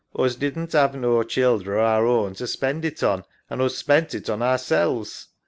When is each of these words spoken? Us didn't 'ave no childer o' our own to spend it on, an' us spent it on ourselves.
Us 0.17 0.33
didn't 0.35 0.73
'ave 0.73 0.97
no 0.97 1.21
childer 1.21 1.77
o' 1.77 1.85
our 1.85 2.07
own 2.07 2.33
to 2.33 2.47
spend 2.47 2.85
it 2.85 3.03
on, 3.03 3.23
an' 3.51 3.61
us 3.61 3.75
spent 3.77 4.15
it 4.15 4.31
on 4.31 4.41
ourselves. 4.41 5.27